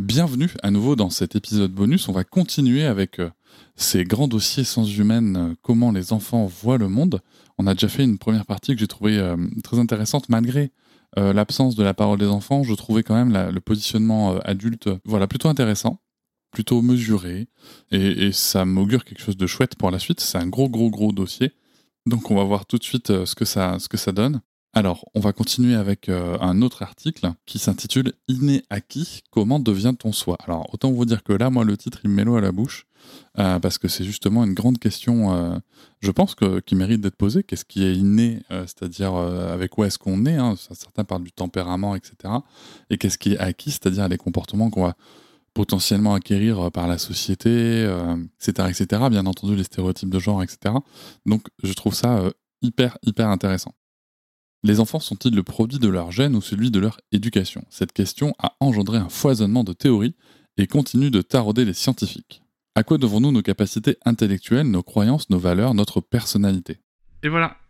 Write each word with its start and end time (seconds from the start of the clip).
Bienvenue 0.00 0.48
à 0.62 0.70
nouveau 0.70 0.96
dans 0.96 1.10
cet 1.10 1.36
épisode 1.36 1.72
bonus. 1.72 2.08
On 2.08 2.12
va 2.12 2.24
continuer 2.24 2.86
avec 2.86 3.18
euh, 3.18 3.28
ces 3.76 4.04
grands 4.04 4.28
dossiers 4.28 4.64
sens 4.64 4.96
humaine, 4.96 5.36
euh, 5.36 5.54
comment 5.60 5.92
les 5.92 6.14
enfants 6.14 6.46
voient 6.46 6.78
le 6.78 6.88
monde. 6.88 7.20
On 7.58 7.66
a 7.66 7.74
déjà 7.74 7.88
fait 7.88 8.04
une 8.04 8.16
première 8.16 8.46
partie 8.46 8.72
que 8.72 8.80
j'ai 8.80 8.86
trouvée 8.86 9.18
euh, 9.18 9.36
très 9.62 9.78
intéressante 9.78 10.30
malgré 10.30 10.72
l'absence 11.16 11.74
de 11.76 11.82
la 11.82 11.92
parole 11.92 12.18
des 12.18 12.28
enfants. 12.28 12.62
Je 12.62 12.72
trouvais 12.72 13.02
quand 13.02 13.14
même 13.14 13.50
le 13.52 13.60
positionnement 13.60 14.38
adulte 14.38 14.88
voilà, 15.04 15.26
plutôt 15.26 15.50
intéressant, 15.50 16.00
plutôt 16.50 16.80
mesuré 16.80 17.48
et, 17.90 18.32
ça 18.32 18.64
m'augure 18.64 19.04
quelque 19.04 19.20
chose 19.20 19.36
de 19.36 19.46
chouette 19.46 19.74
pour 19.74 19.90
la 19.90 19.98
suite. 19.98 20.20
C'est 20.20 20.38
un 20.38 20.46
gros, 20.46 20.70
gros, 20.70 20.88
gros 20.88 21.12
dossier. 21.12 21.52
Donc 22.06 22.30
on 22.30 22.36
va 22.36 22.44
voir 22.44 22.64
tout 22.64 22.78
de 22.78 22.84
suite 22.84 23.08
ce 23.08 23.34
que 23.34 23.44
ça 23.44 24.12
donne. 24.12 24.40
Alors, 24.72 25.04
on 25.14 25.20
va 25.20 25.32
continuer 25.32 25.74
avec 25.74 26.08
euh, 26.08 26.38
un 26.40 26.62
autre 26.62 26.82
article 26.82 27.32
qui 27.44 27.58
s'intitule 27.58 28.12
Inné 28.28 28.62
acquis, 28.70 29.22
comment 29.32 29.58
devient-on 29.58 30.12
soi? 30.12 30.38
Alors, 30.44 30.72
autant 30.72 30.92
vous 30.92 31.04
dire 31.04 31.24
que 31.24 31.32
là, 31.32 31.50
moi, 31.50 31.64
le 31.64 31.76
titre, 31.76 31.98
il 32.04 32.10
me 32.10 32.14
met 32.14 32.24
l'eau 32.24 32.36
à 32.36 32.40
la 32.40 32.52
bouche, 32.52 32.86
euh, 33.40 33.58
parce 33.58 33.78
que 33.78 33.88
c'est 33.88 34.04
justement 34.04 34.44
une 34.44 34.54
grande 34.54 34.78
question, 34.78 35.34
euh, 35.34 35.58
je 35.98 36.12
pense, 36.12 36.36
que, 36.36 36.60
qui 36.60 36.76
mérite 36.76 37.00
d'être 37.00 37.16
posée. 37.16 37.42
Qu'est-ce 37.42 37.64
qui 37.64 37.82
est 37.82 37.96
inné, 37.96 38.42
c'est-à-dire 38.48 39.12
avec 39.14 39.72
quoi 39.72 39.88
est-ce 39.88 39.98
qu'on 39.98 40.24
est 40.24 40.36
hein, 40.36 40.54
Certains 40.56 41.02
parlent 41.02 41.24
du 41.24 41.32
tempérament, 41.32 41.96
etc. 41.96 42.32
Et 42.90 42.98
qu'est-ce 42.98 43.18
qui 43.18 43.32
est 43.32 43.38
acquis, 43.38 43.72
c'est-à-dire 43.72 44.06
les 44.06 44.18
comportements 44.18 44.70
qu'on 44.70 44.84
va 44.84 44.94
potentiellement 45.52 46.14
acquérir 46.14 46.70
par 46.70 46.86
la 46.86 46.98
société, 46.98 47.82
etc., 48.40 48.68
etc. 48.70 49.02
Bien 49.10 49.26
entendu, 49.26 49.56
les 49.56 49.64
stéréotypes 49.64 50.10
de 50.10 50.18
genre, 50.20 50.44
etc. 50.44 50.76
Donc, 51.26 51.48
je 51.64 51.72
trouve 51.72 51.94
ça 51.94 52.30
hyper, 52.62 52.96
hyper 53.02 53.28
intéressant. 53.28 53.74
Les 54.62 54.78
enfants 54.78 55.00
sont-ils 55.00 55.34
le 55.34 55.42
produit 55.42 55.78
de 55.78 55.88
leur 55.88 56.10
gène 56.10 56.36
ou 56.36 56.42
celui 56.42 56.70
de 56.70 56.78
leur 56.78 57.00
éducation? 57.12 57.64
Cette 57.70 57.92
question 57.92 58.34
a 58.38 58.56
engendré 58.60 58.98
un 58.98 59.08
foisonnement 59.08 59.64
de 59.64 59.72
théories 59.72 60.14
et 60.58 60.66
continue 60.66 61.10
de 61.10 61.22
tarauder 61.22 61.64
les 61.64 61.72
scientifiques. 61.72 62.42
À 62.74 62.82
quoi 62.82 62.98
devons-nous 62.98 63.32
nos 63.32 63.40
capacités 63.40 63.96
intellectuelles, 64.04 64.70
nos 64.70 64.82
croyances, 64.82 65.30
nos 65.30 65.38
valeurs, 65.38 65.72
notre 65.72 66.02
personnalité? 66.02 66.78
Et 67.22 67.28
voilà, 67.28 67.56